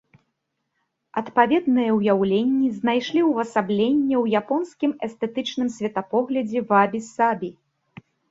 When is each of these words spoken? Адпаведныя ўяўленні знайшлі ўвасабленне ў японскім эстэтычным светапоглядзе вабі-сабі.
Адпаведныя 1.19 1.89
ўяўленні 1.97 2.69
знайшлі 2.77 3.21
ўвасабленне 3.27 4.15
ў 4.23 4.41
японскім 4.41 4.91
эстэтычным 5.09 5.67
светапоглядзе 5.77 6.59
вабі-сабі. 6.75 7.49